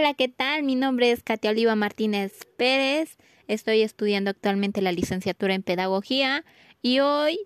Hola, 0.00 0.14
¿qué 0.14 0.28
tal? 0.28 0.62
Mi 0.62 0.76
nombre 0.76 1.10
es 1.10 1.22
Katia 1.22 1.50
Oliva 1.50 1.74
Martínez 1.74 2.46
Pérez. 2.56 3.18
Estoy 3.48 3.82
estudiando 3.82 4.30
actualmente 4.30 4.80
la 4.80 4.92
licenciatura 4.92 5.52
en 5.52 5.62
Pedagogía 5.62 6.42
y 6.80 7.00
hoy 7.00 7.38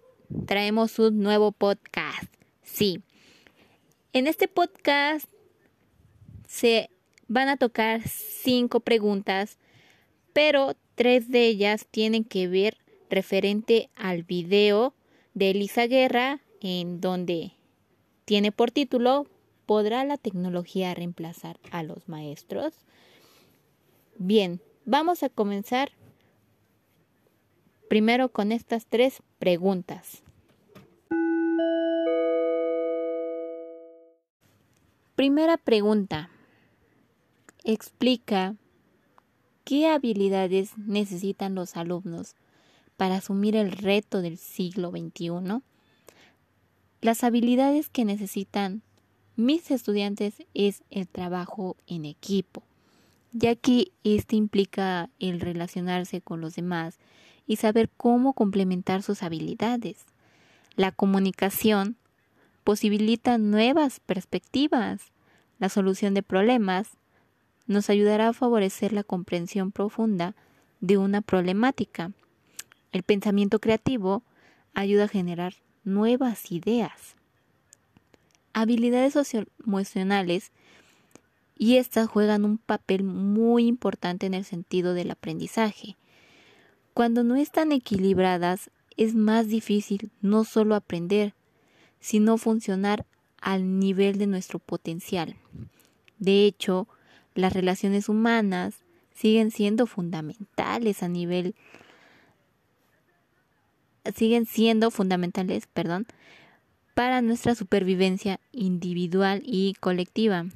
traemos 0.47 1.01
un 1.01 1.19
nuevo 1.19 1.51
podcast. 1.51 2.33
Sí. 2.63 3.03
En 4.13 4.29
este 4.29 4.47
podcast 4.47 5.27
se 6.47 6.91
van 7.27 7.49
a 7.49 7.57
tocar 7.57 8.03
cinco 8.09 8.79
preguntas, 8.79 9.59
pero 10.33 10.77
tres 10.95 11.33
de 11.33 11.49
ellas 11.49 11.89
tienen 11.91 12.23
que 12.23 12.47
ver 12.47 12.77
referente 13.11 13.91
al 13.97 14.23
video 14.23 14.95
de 15.35 15.51
Elisa 15.51 15.89
Guerra, 15.89 16.41
en 16.61 17.01
donde 17.01 17.51
tiene 18.25 18.53
por 18.53 18.71
título 18.71 19.27
¿Podrá 19.67 20.05
la 20.05 20.19
tecnología 20.19 20.95
reemplazar 20.95 21.59
a 21.71 21.83
los 21.83 22.09
maestros? 22.09 22.75
Bien, 24.17 24.61
vamos 24.85 25.23
a 25.23 25.29
comenzar 25.29 25.93
primero 27.89 28.29
con 28.29 28.53
estas 28.53 28.87
tres 28.87 29.23
preguntas. 29.39 30.23
Primera 35.15 35.57
pregunta. 35.57 36.29
Explica 37.63 38.57
qué 39.65 39.89
habilidades 39.89 40.77
necesitan 40.77 41.55
los 41.55 41.77
alumnos 41.77 42.35
para 42.97 43.17
asumir 43.17 43.57
el 43.57 43.73
reto 43.73 44.21
del 44.21 44.39
siglo 44.39 44.91
XXI. 44.91 45.63
Las 47.01 47.25
habilidades 47.25 47.89
que 47.89 48.05
necesitan 48.05 48.83
mis 49.37 49.71
estudiantes 49.73 50.43
es 50.55 50.83
el 50.91 51.09
trabajo 51.09 51.77
en 51.89 52.05
equipo, 52.05 52.63
ya 53.33 53.57
que 53.57 53.91
este 54.05 54.37
implica 54.37 55.11
el 55.19 55.41
relacionarse 55.41 56.21
con 56.21 56.41
los 56.41 56.55
demás 56.55 56.99
y 57.47 57.57
saber 57.57 57.91
cómo 57.97 58.33
complementar 58.33 59.03
sus 59.03 59.25
habilidades. 59.25 60.07
La 60.77 60.93
comunicación 60.93 61.97
posibilita 62.63 63.37
nuevas 63.39 63.99
perspectivas. 63.99 65.01
La 65.59 65.69
solución 65.69 66.15
de 66.15 66.23
problemas 66.23 66.91
nos 67.67 67.91
ayudará 67.91 68.29
a 68.29 68.33
favorecer 68.35 68.93
la 68.93 69.03
comprensión 69.03 69.73
profunda 69.73 70.37
de 70.81 70.97
una 70.97 71.23
problemática. 71.23 72.13
El 72.93 73.03
pensamiento 73.03 73.59
creativo 73.59 74.23
ayuda 74.75 75.05
a 75.05 75.09
generar 75.09 75.55
nuevas 75.83 76.53
ideas 76.53 77.17
habilidades 78.55 79.13
socioemocionales 79.13 80.53
y 81.57 81.77
estas 81.77 82.09
juegan 82.09 82.45
un 82.45 82.59
papel 82.59 83.05
muy 83.05 83.67
importante 83.67 84.27
en 84.27 84.35
el 84.35 84.45
sentido 84.45 84.95
del 84.95 85.11
aprendizaje. 85.11 85.97
Cuando 86.95 87.25
no 87.25 87.37
están 87.37 87.73
equilibradas 87.73 88.71
es 88.97 89.15
más 89.15 89.49
difícil 89.49 90.11
no 90.21 90.45
solo 90.45 90.75
aprender, 90.75 91.35
sino 92.01 92.39
funcionar 92.39 93.05
al 93.41 93.79
nivel 93.79 94.19
de 94.19 94.27
nuestro 94.27 94.59
potencial. 94.59 95.37
De 96.19 96.47
hecho, 96.47 96.89
las 97.35 97.53
relaciones 97.53 98.09
humanas 98.09 98.77
siguen 99.13 99.51
siendo 99.51 99.87
fundamentales 99.87 101.03
a 101.03 101.09
nivel 101.09 101.55
siguen 104.15 104.45
siendo 104.45 104.91
fundamentales, 104.91 105.67
perdón, 105.67 106.07
para 106.95 107.21
nuestra 107.23 107.55
supervivencia 107.55 108.41
individual 108.53 109.43
y 109.45 109.75
colectiva. 109.75 110.47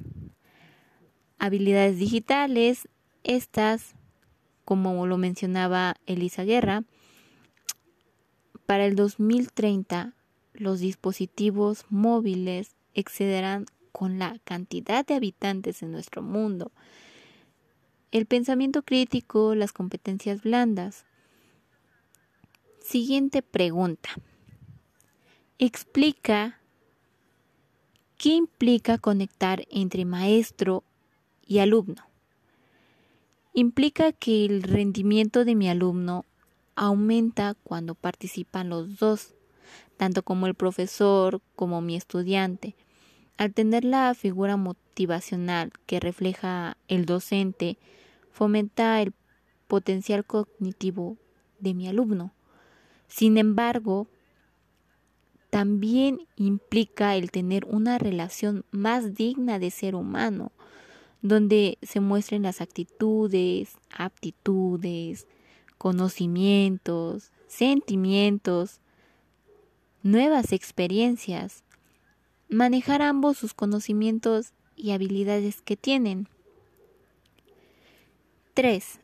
Habilidades 1.37 1.99
digitales, 1.99 2.87
estas, 3.23 3.95
como 4.65 5.05
lo 5.05 5.17
mencionaba 5.17 5.95
Elisa 6.05 6.43
Guerra, 6.43 6.83
para 8.65 8.85
el 8.85 8.95
2030 8.95 10.13
los 10.53 10.79
dispositivos 10.79 11.85
móviles 11.89 12.75
excederán 12.93 13.65
con 13.91 14.19
la 14.19 14.37
cantidad 14.43 15.05
de 15.05 15.15
habitantes 15.15 15.81
en 15.81 15.91
nuestro 15.91 16.21
mundo. 16.21 16.71
El 18.11 18.25
pensamiento 18.25 18.83
crítico, 18.83 19.55
las 19.55 19.71
competencias 19.71 20.41
blandas. 20.41 21.05
Siguiente 22.81 23.41
pregunta. 23.41 24.09
Explica 25.61 26.57
qué 28.17 28.29
implica 28.29 28.97
conectar 28.97 29.65
entre 29.69 30.05
maestro 30.05 30.85
y 31.45 31.59
alumno. 31.59 32.01
Implica 33.53 34.13
que 34.13 34.45
el 34.45 34.63
rendimiento 34.63 35.43
de 35.43 35.55
mi 35.55 35.67
alumno 35.67 36.23
aumenta 36.77 37.55
cuando 37.61 37.93
participan 37.93 38.69
los 38.69 38.99
dos, 38.99 39.35
tanto 39.97 40.23
como 40.23 40.47
el 40.47 40.55
profesor 40.55 41.41
como 41.57 41.81
mi 41.81 41.97
estudiante. 41.97 42.77
Al 43.35 43.53
tener 43.53 43.83
la 43.83 44.13
figura 44.13 44.55
motivacional 44.55 45.73
que 45.87 45.99
refleja 45.99 46.77
el 46.87 47.05
docente, 47.05 47.77
fomenta 48.31 49.01
el 49.01 49.13
potencial 49.67 50.23
cognitivo 50.23 51.17
de 51.59 51.73
mi 51.73 51.89
alumno. 51.89 52.31
Sin 53.09 53.37
embargo, 53.37 54.07
también 55.49 56.27
implica 56.35 57.15
el 57.15 57.31
tener 57.31 57.65
una 57.65 57.97
relación 57.97 58.65
más 58.71 59.15
digna 59.15 59.59
de 59.59 59.71
ser 59.71 59.95
humano, 59.95 60.51
donde 61.21 61.77
se 61.81 61.99
muestren 61.99 62.43
las 62.43 62.61
actitudes, 62.61 63.77
aptitudes, 63.91 65.27
conocimientos, 65.77 67.31
sentimientos, 67.47 68.79
nuevas 70.03 70.53
experiencias, 70.53 71.63
manejar 72.47 73.01
ambos 73.01 73.37
sus 73.37 73.53
conocimientos 73.53 74.53
y 74.75 74.91
habilidades 74.91 75.61
que 75.61 75.75
tienen. 75.75 76.27
3. 78.53 78.99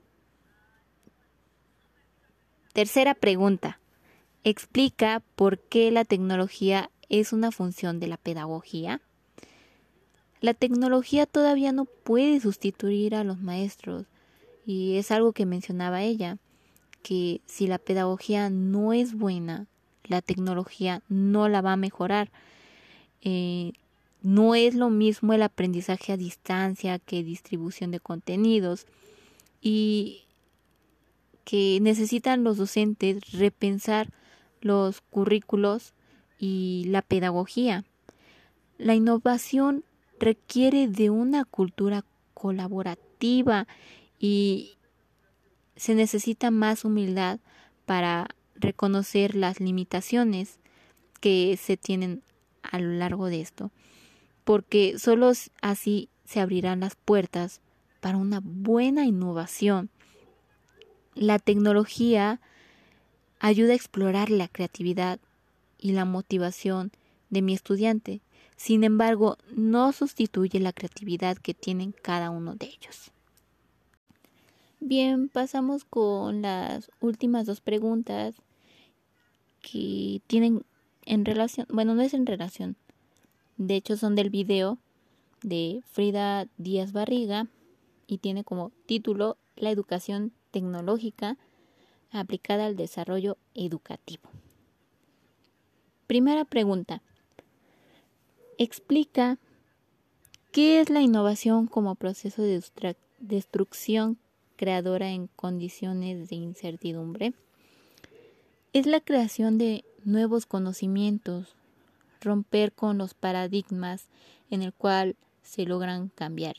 Tercera 2.73 3.16
pregunta 3.16 3.79
explica 4.45 5.23
por 5.35 5.57
qué 5.57 5.91
la 5.91 6.06
tecnología 6.06 6.91
es 7.09 7.33
una 7.33 7.51
función 7.51 8.00
de 8.00 8.07
la 8.07 8.17
pedagogía. 8.17 9.01
La 10.39 10.53
tecnología 10.53 11.25
todavía 11.25 11.72
no 11.72 11.85
puede 11.85 12.39
sustituir 12.39 13.16
a 13.16 13.23
los 13.23 13.41
maestros 13.41 14.05
y 14.66 14.97
es 14.97 15.09
algo 15.09 15.34
que 15.34 15.47
mencionaba 15.47 16.03
ella, 16.03 16.38
que 17.01 17.41
si 17.47 17.66
la 17.66 17.79
pedagogía 17.79 18.51
no 18.51 18.94
es 18.94 19.16
buena, 19.16 19.66
la 20.03 20.22
tecnología 20.22 21.01
no 21.09 21.50
la 21.50 21.61
va 21.61 21.73
a 21.73 21.78
mejorar. 21.78 22.31
Eh, 23.23 23.73
no 24.22 24.53
es 24.53 24.75
lo 24.75 24.91
mismo 24.91 25.34
el 25.34 25.41
aprendizaje 25.41 26.13
a 26.13 26.17
distancia 26.17 27.00
que 27.00 27.23
distribución 27.23 27.89
de 27.89 28.00
contenidos 28.00 28.85
y 29.59 30.22
que 31.45 31.79
necesitan 31.81 32.44
los 32.44 32.57
docentes 32.57 33.31
repensar 33.31 34.11
los 34.65 35.01
currículos 35.01 35.93
y 36.39 36.85
la 36.87 37.03
pedagogía. 37.03 37.85
La 38.79 38.95
innovación 38.95 39.85
requiere 40.19 40.87
de 40.87 41.11
una 41.11 41.45
cultura 41.45 42.03
colaborativa 42.33 43.67
y 44.17 44.77
se 45.75 45.93
necesita 45.93 46.49
más 46.49 46.83
humildad 46.83 47.39
para 47.85 48.27
reconocer 48.55 49.35
las 49.35 49.59
limitaciones 49.59 50.57
que 51.21 51.57
se 51.61 51.77
tienen 51.77 52.23
a 52.63 52.79
lo 52.79 52.91
largo 52.93 53.28
de 53.28 53.41
esto, 53.41 53.69
porque 54.45 54.97
solo 54.97 55.31
así 55.61 56.09
se 56.25 56.40
abrirán 56.40 56.79
las 56.79 56.95
puertas 56.95 57.61
para 57.99 58.17
una 58.17 58.41
buena 58.43 59.05
innovación. 59.05 59.91
La 61.13 61.37
tecnología 61.37 62.41
ayuda 63.45 63.73
a 63.73 63.75
explorar 63.75 64.31
la 64.31 64.47
creatividad 64.47 65.19
y 65.77 65.91
la 65.91 66.03
motivación 66.03 66.91
de 67.29 67.43
mi 67.43 67.53
estudiante. 67.53 68.21
Sin 68.55 68.83
embargo, 68.83 69.37
no 69.55 69.91
sustituye 69.91 70.59
la 70.59 70.73
creatividad 70.73 71.37
que 71.37 71.53
tienen 71.53 71.91
cada 71.91 72.31
uno 72.31 72.55
de 72.55 72.65
ellos. 72.65 73.11
Bien, 74.79 75.29
pasamos 75.29 75.85
con 75.85 76.41
las 76.41 76.89
últimas 76.99 77.45
dos 77.45 77.61
preguntas 77.61 78.33
que 79.61 80.23
tienen 80.25 80.63
en 81.05 81.23
relación, 81.23 81.67
bueno, 81.69 81.93
no 81.93 82.01
es 82.01 82.15
en 82.15 82.25
relación, 82.25 82.75
de 83.57 83.75
hecho 83.75 83.95
son 83.95 84.15
del 84.15 84.31
video 84.31 84.79
de 85.43 85.83
Frida 85.91 86.47
Díaz 86.57 86.93
Barriga 86.93 87.45
y 88.07 88.17
tiene 88.17 88.43
como 88.43 88.71
título 88.87 89.37
La 89.55 89.69
educación 89.69 90.31
tecnológica 90.49 91.37
aplicada 92.20 92.66
al 92.66 92.76
desarrollo 92.76 93.38
educativo. 93.53 94.29
Primera 96.08 96.46
pregunta. 96.46 97.02
Explica 98.58 99.38
¿Qué 100.56 100.79
es 100.79 100.90
la 100.90 101.02
innovación 101.02 101.67
como 101.67 101.96
proceso 101.96 102.41
de 102.41 102.64
destrucción 103.20 104.17
creadora 104.56 105.09
en 105.09 105.28
condiciones 105.35 106.29
de 106.29 106.38
incertidumbre? 106.38 107.34
Es 108.72 108.85
la 108.85 109.02
creación 109.02 109.58
de 109.58 109.84
nuevos 110.06 110.46
conocimientos, 110.46 111.56
romper 112.22 112.72
con 112.72 112.97
los 112.97 113.14
paradigmas 113.14 114.08
en 114.50 114.62
el 114.62 114.72
cual 114.72 115.17
se 115.44 115.66
logran 115.66 116.08
cambiar 116.08 116.56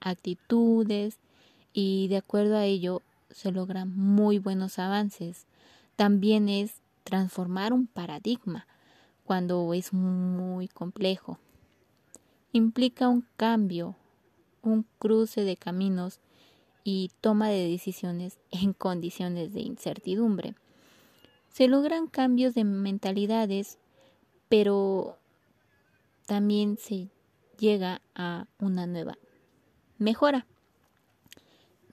actitudes 0.00 1.16
y 1.72 2.08
de 2.08 2.18
acuerdo 2.18 2.58
a 2.58 2.66
ello 2.66 3.00
se 3.30 3.52
logran 3.52 3.96
muy 3.96 4.38
buenos 4.38 4.78
avances. 4.78 5.46
También 5.96 6.48
es 6.48 6.82
transformar 7.04 7.72
un 7.72 7.86
paradigma 7.86 8.66
cuando 9.24 9.74
es 9.74 9.92
muy 9.92 10.68
complejo 10.68 11.38
implica 12.52 13.08
un 13.08 13.26
cambio, 13.36 13.96
un 14.62 14.84
cruce 14.98 15.44
de 15.44 15.56
caminos 15.56 16.20
y 16.84 17.10
toma 17.20 17.48
de 17.48 17.68
decisiones 17.68 18.38
en 18.50 18.72
condiciones 18.72 19.52
de 19.52 19.60
incertidumbre. 19.60 20.54
Se 21.50 21.68
logran 21.68 22.06
cambios 22.06 22.54
de 22.54 22.64
mentalidades, 22.64 23.78
pero 24.48 25.18
también 26.26 26.78
se 26.78 27.08
llega 27.58 28.00
a 28.14 28.46
una 28.58 28.86
nueva 28.86 29.18
mejora. 29.98 30.46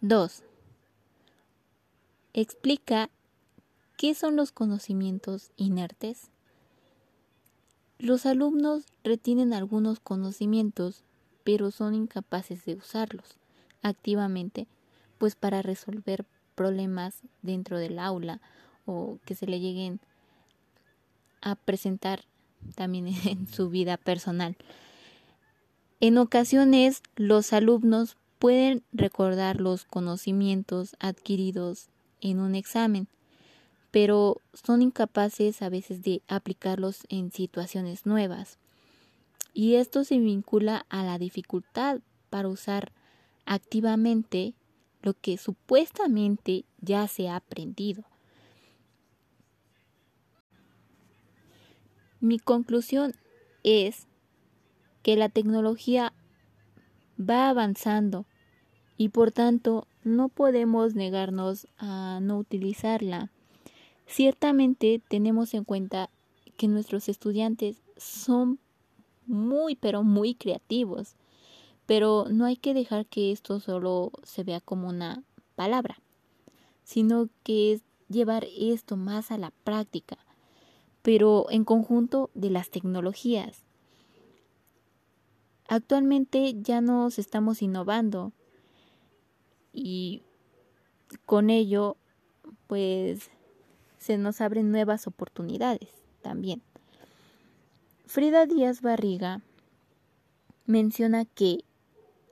2. 0.01 0.43
Explica 2.37 3.09
qué 3.95 4.13
son 4.13 4.35
los 4.35 4.51
conocimientos 4.51 5.51
inertes. 5.55 6.31
Los 7.97 8.25
alumnos 8.25 8.83
retienen 9.05 9.53
algunos 9.53 10.01
conocimientos, 10.01 11.05
pero 11.45 11.71
son 11.71 11.95
incapaces 11.95 12.65
de 12.65 12.75
usarlos 12.75 13.37
activamente, 13.81 14.67
pues 15.17 15.35
para 15.35 15.61
resolver 15.61 16.25
problemas 16.55 17.21
dentro 17.41 17.79
del 17.79 17.99
aula 17.99 18.41
o 18.85 19.17
que 19.23 19.33
se 19.33 19.47
le 19.47 19.61
lleguen 19.61 20.01
a 21.39 21.55
presentar 21.55 22.25
también 22.75 23.07
en 23.25 23.47
su 23.47 23.69
vida 23.69 23.95
personal. 23.95 24.57
En 26.01 26.17
ocasiones 26.17 27.01
los 27.15 27.53
alumnos 27.53 28.17
pueden 28.39 28.83
recordar 28.91 29.61
los 29.61 29.85
conocimientos 29.85 30.97
adquiridos 30.99 31.87
en 32.21 32.39
un 32.39 32.55
examen, 32.55 33.07
pero 33.91 34.41
son 34.53 34.81
incapaces 34.81 35.61
a 35.61 35.69
veces 35.69 36.01
de 36.01 36.21
aplicarlos 36.27 37.03
en 37.09 37.31
situaciones 37.31 38.05
nuevas. 38.05 38.57
Y 39.53 39.75
esto 39.75 40.03
se 40.03 40.19
vincula 40.19 40.85
a 40.89 41.03
la 41.03 41.17
dificultad 41.17 42.01
para 42.29 42.49
usar 42.49 42.91
activamente 43.45 44.53
lo 45.01 45.13
que 45.13 45.37
supuestamente 45.37 46.65
ya 46.81 47.07
se 47.07 47.29
ha 47.29 47.37
aprendido. 47.37 48.03
Mi 52.19 52.39
conclusión 52.39 53.13
es 53.63 54.07
que 55.03 55.15
la 55.15 55.29
tecnología 55.29 56.11
va 57.19 57.49
avanzando 57.49 58.25
y 58.97 59.09
por 59.09 59.31
tanto 59.31 59.87
no 60.05 60.29
podemos 60.29 60.95
negarnos 60.95 61.67
a 61.77 62.19
no 62.21 62.37
utilizarla 62.37 63.29
Ciertamente 64.07 65.01
tenemos 65.07 65.53
en 65.53 65.63
cuenta 65.63 66.09
que 66.57 66.67
nuestros 66.67 67.09
estudiantes 67.09 67.81
son 67.97 68.59
muy, 69.25 69.75
pero 69.75 70.03
muy 70.03 70.35
creativos, 70.35 71.15
pero 71.85 72.27
no 72.29 72.45
hay 72.45 72.55
que 72.55 72.73
dejar 72.73 73.05
que 73.07 73.31
esto 73.31 73.59
solo 73.59 74.11
se 74.23 74.43
vea 74.43 74.61
como 74.61 74.87
una 74.87 75.23
palabra, 75.55 75.99
sino 76.83 77.29
que 77.43 77.73
es 77.73 77.81
llevar 78.09 78.45
esto 78.57 78.95
más 78.95 79.31
a 79.31 79.37
la 79.37 79.51
práctica, 79.63 80.17
pero 81.01 81.47
en 81.49 81.65
conjunto 81.65 82.29
de 82.35 82.51
las 82.51 82.69
tecnologías. 82.69 83.63
Actualmente 85.67 86.53
ya 86.61 86.79
nos 86.79 87.17
estamos 87.17 87.63
innovando 87.63 88.33
y 89.75 90.23
con 91.25 91.49
ello 91.49 91.97
pues 92.67 93.29
se 93.99 94.17
nos 94.17 94.41
abren 94.41 94.71
nuevas 94.71 95.05
oportunidades 95.05 95.89
también. 96.21 96.61
Frida 98.05 98.45
Díaz 98.45 98.81
Barriga 98.81 99.41
menciona 100.65 101.25
que 101.25 101.63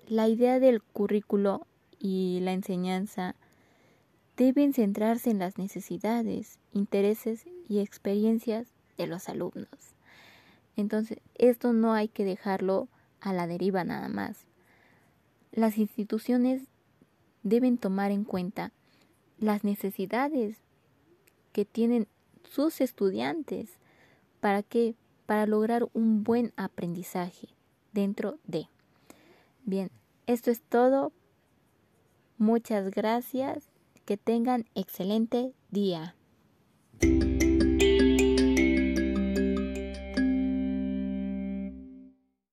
la 0.08 0.28
idea 0.28 0.60
del 0.60 0.82
currículo 0.82 1.68
y 2.00 2.40
la 2.42 2.54
enseñanza 2.54 3.36
deben 4.38 4.74
centrarse 4.74 5.30
en 5.30 5.40
las 5.40 5.58
necesidades, 5.58 6.60
intereses 6.74 7.46
y 7.68 7.80
experiencias 7.80 8.68
de 8.98 9.08
los 9.08 9.30
alumnos. 9.30 9.68
Entonces, 10.76 11.20
esto 11.36 11.74
no 11.74 11.94
hay 11.94 12.08
que 12.08 12.26
dejarlo 12.26 12.88
a 13.22 13.34
la 13.34 13.48
deriva 13.48 13.84
nada 13.84 14.10
más. 14.10 14.46
Las 15.52 15.78
instituciones 15.78 16.64
deben 17.44 17.78
tomar 17.78 18.12
en 18.12 18.24
cuenta 18.24 18.72
las 19.40 19.64
necesidades 19.64 20.58
que 21.52 21.66
tienen 21.66 22.08
sus 22.44 22.82
estudiantes. 22.82 23.78
¿Para 24.40 24.64
qué? 24.64 24.96
Para 25.26 25.46
lograr 25.46 25.88
un 25.94 26.24
buen 26.24 26.54
aprendizaje 26.58 27.50
dentro 27.94 28.40
de. 28.46 28.68
Bien, 29.66 29.90
esto 30.28 30.52
es 30.52 30.62
todo. 30.62 31.12
Muchas 32.38 32.92
gracias. 32.92 33.70
Que 34.06 34.18
tengan 34.18 34.66
excelente 34.76 35.54
día. 35.72 36.16